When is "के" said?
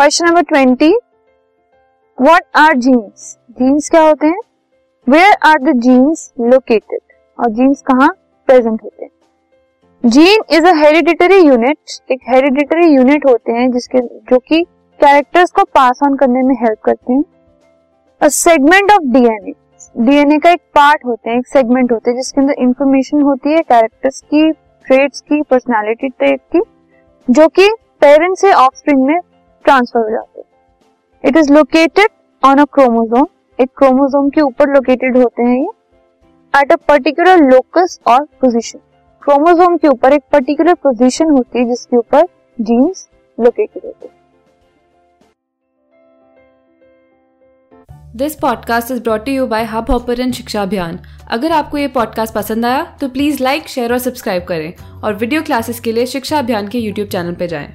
34.28-34.40, 39.76-39.88, 55.80-55.92, 56.68-56.78